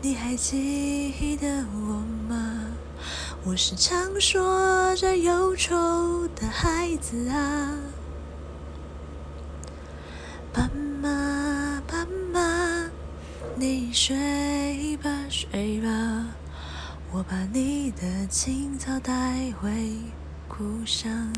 [0.00, 1.94] 你还记得我
[2.28, 2.66] 吗？
[3.44, 7.74] 我是常说着忧愁的孩子啊。
[10.52, 10.70] 斑
[11.02, 12.88] 马，斑马，
[13.56, 16.26] 你睡吧睡吧，
[17.10, 19.96] 我把你的青草带回
[20.46, 21.32] 故乡。